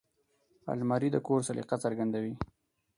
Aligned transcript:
الماري 0.71 1.09
د 1.11 1.17
کور 1.27 1.39
سلیقه 1.47 1.75
څرګندوي 1.83 2.33